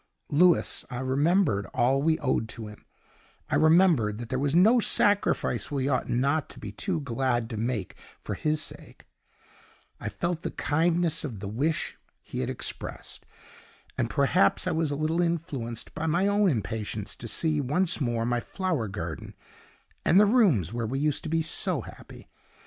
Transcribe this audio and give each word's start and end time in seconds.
Louis, 0.31 0.83
I 0.89 0.97
remembered 0.99 1.67
all 1.75 2.01
we 2.01 2.17
owed 2.17 2.49
to 2.57 2.65
him; 2.65 2.87
I 3.51 3.55
remembered 3.55 4.17
that 4.17 4.29
there 4.29 4.39
was 4.39 4.55
no 4.55 4.79
sacrifice 4.79 5.69
we 5.69 5.87
ought 5.87 6.09
not 6.09 6.49
to 6.49 6.59
be 6.59 6.71
too 6.71 7.01
glad 7.01 7.51
to 7.51 7.55
make 7.57 7.95
for 8.19 8.33
his 8.33 8.63
sake; 8.63 9.05
I 9.99 10.09
felt 10.09 10.41
the 10.41 10.49
kindness 10.49 11.23
of 11.23 11.39
the 11.39 11.47
wish 11.47 11.99
he 12.23 12.39
had 12.39 12.49
expressed; 12.49 13.27
and 13.95 14.09
perhaps 14.09 14.65
I 14.65 14.71
was 14.71 14.89
a 14.89 14.95
little 14.95 15.21
influenced 15.21 15.93
by 15.93 16.07
my 16.07 16.25
own 16.25 16.49
impatience 16.49 17.15
to 17.17 17.27
see 17.27 17.61
once 17.61 18.01
more 18.01 18.25
my 18.25 18.39
flower 18.39 18.87
garden 18.87 19.35
and 20.03 20.19
the 20.19 20.25
rooms 20.25 20.73
where 20.73 20.87
we 20.87 20.97
used 20.97 21.21
to 21.25 21.29
be 21.29 21.43
so 21.43 21.81
happy. 21.81 22.27